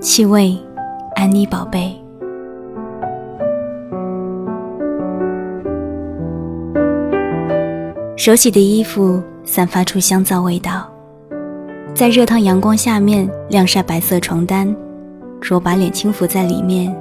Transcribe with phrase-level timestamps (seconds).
[0.00, 0.56] 气味，
[1.14, 1.94] 安妮宝贝。
[8.14, 10.86] 手洗的衣服散发出香皂味道，
[11.94, 14.74] 在热烫阳光下面晾晒白色床单，
[15.40, 16.94] 若把脸轻伏在里面，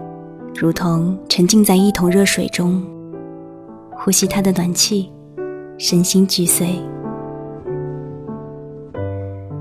[0.56, 2.82] 如同沉浸在一桶热水中，
[3.92, 5.12] 呼吸它的暖气，
[5.78, 6.70] 身心俱碎。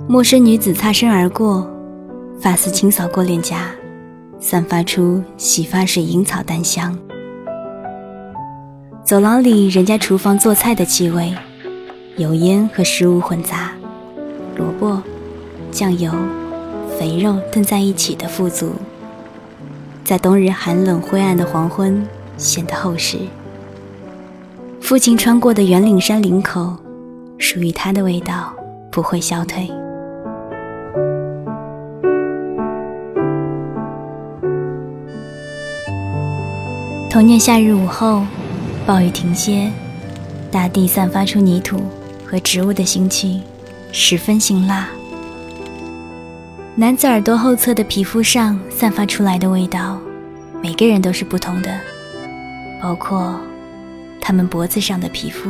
[0.06, 1.68] 陌生女子擦身而过，
[2.40, 3.70] 发丝轻扫过脸颊，
[4.38, 6.96] 散发出洗发水银草淡香。
[9.04, 11.34] 走廊里人家厨房做菜的气味，
[12.16, 13.72] 油烟和食物混杂，
[14.56, 15.02] 萝卜、
[15.70, 16.12] 酱油、
[16.98, 18.72] 肥肉炖在一起的富足，
[20.04, 22.06] 在冬日寒冷灰暗的黄昏
[22.36, 23.18] 显得厚实。
[24.80, 26.76] 父亲穿过的圆领衫领口，
[27.38, 28.52] 属于他的味道
[28.90, 29.70] 不会消退。
[37.14, 38.26] 同年夏日午后，
[38.84, 39.70] 暴雨停歇，
[40.50, 41.80] 大地散发出泥土
[42.26, 43.40] 和植物的腥气，
[43.92, 44.88] 十分辛辣。
[46.74, 49.96] 男子耳朵后侧的皮肤上散发出来的味道，
[50.60, 51.78] 每个人都是不同的，
[52.82, 53.38] 包括
[54.20, 55.48] 他们脖子上的皮肤。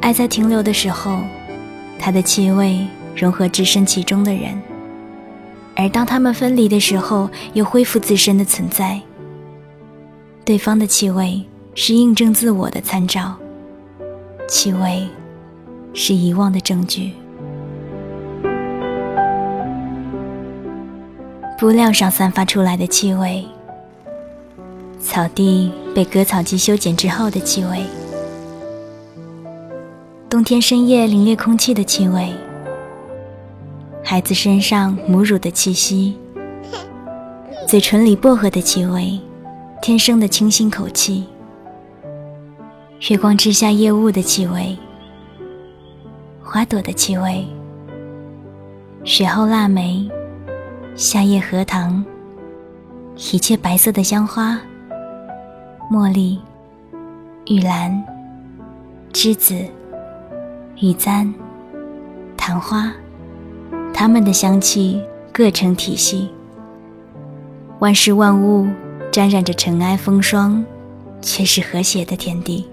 [0.00, 1.18] 爱在停留的时候，
[1.98, 4.56] 它的气味融合置身其中的人。
[5.80, 9.00] 而当他们分离的时候，又恢复自身的存在。
[10.44, 11.42] 对方的气味
[11.74, 13.34] 是印证自我的参照，
[14.46, 15.08] 气味
[15.94, 17.12] 是遗忘的证据。
[21.58, 23.42] 布料上散发出来的气味，
[25.00, 27.86] 草地被割草机修剪之后的气味，
[30.28, 32.34] 冬天深夜凛冽空气的气味。
[34.10, 36.18] 孩子身上母乳的气息，
[37.68, 39.16] 嘴唇里薄荷的气味，
[39.80, 41.24] 天生的清新口气，
[43.08, 44.76] 月光之下夜雾的气味，
[46.42, 47.46] 花朵的气味，
[49.04, 50.10] 雪后腊梅，
[50.96, 52.04] 夏夜荷塘，
[53.14, 54.60] 一切白色的香花，
[55.88, 56.40] 茉莉，
[57.46, 58.04] 玉兰，
[59.12, 59.54] 栀子，
[60.80, 61.32] 玉簪，
[62.36, 62.92] 昙花。
[64.00, 64.98] 它们的香气
[65.30, 66.30] 各成体系，
[67.80, 68.66] 万事万物
[69.12, 70.64] 沾染着尘埃风霜，
[71.20, 72.66] 却是和谐的天地。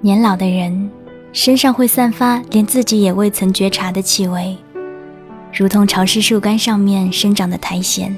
[0.00, 0.88] 年老的人
[1.32, 4.56] 身上会散发连自己也未曾觉察的气味，
[5.52, 8.16] 如同潮湿树干上面生长的苔藓，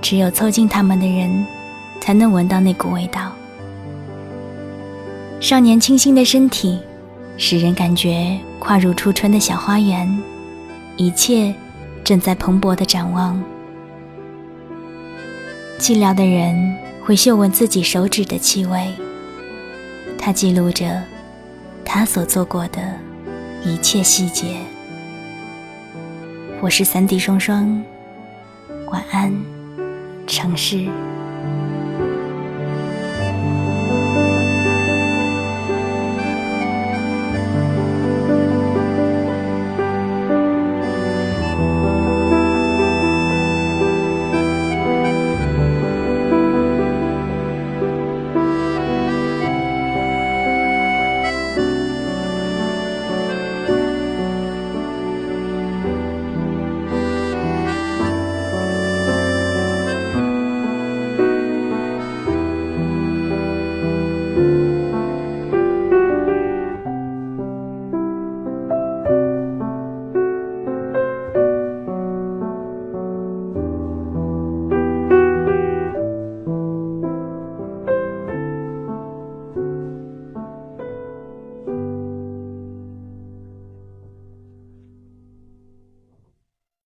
[0.00, 1.44] 只有凑近他们的人，
[2.00, 3.32] 才能闻到那股味道。
[5.40, 6.78] 少年清新的身体。
[7.36, 10.08] 使人感觉跨入初春的小花园，
[10.96, 11.52] 一切
[12.04, 13.42] 正在蓬勃的展望。
[15.78, 18.92] 寂寥的人会嗅闻自己手指的气味，
[20.16, 21.02] 它记录着
[21.84, 22.80] 他所做过的
[23.64, 24.56] 一切细节。
[26.60, 27.82] 我是三弟双双，
[28.86, 29.34] 晚安，
[30.28, 30.86] 城市。